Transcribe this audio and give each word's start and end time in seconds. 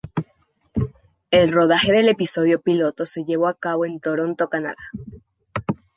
El 1.29 1.51
rodaje 1.51 1.91
del 1.93 2.09
episodio 2.09 2.59
piloto 2.59 3.05
se 3.05 3.23
llevó 3.23 3.47
a 3.47 3.53
cabo 3.53 3.85
en 3.85 3.99
Toronto, 3.99 4.49
Canadá. 4.49 4.83